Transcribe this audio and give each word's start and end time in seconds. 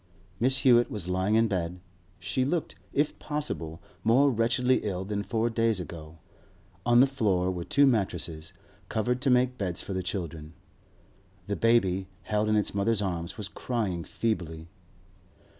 Mrs. 0.41 0.59
Hewett 0.61 0.89
was 0.89 1.07
lying 1.07 1.35
in 1.35 1.47
bed; 1.47 1.79
she 2.17 2.43
looked, 2.43 2.73
if 2.91 3.19
possible, 3.19 3.79
more 4.03 4.31
wretchedly 4.31 4.77
ill 4.81 5.05
than 5.05 5.21
four 5.21 5.47
days 5.47 5.79
ago. 5.79 6.17
On 6.87 7.01
the 7.01 7.05
floor 7.05 7.51
were 7.51 7.63
two 7.65 7.85
mattresses, 7.85 8.51
covered 8.89 9.21
to 9.21 9.29
make 9.29 9.59
beds 9.59 9.79
for 9.79 9.93
the 9.93 10.01
children. 10.01 10.53
The 11.45 11.55
baby, 11.55 12.07
held 12.23 12.49
in 12.49 12.55
its 12.55 12.73
mother's 12.73 13.03
arms, 13.03 13.37
was 13.37 13.47
crying 13.47 14.03
feebly. 14.03 14.69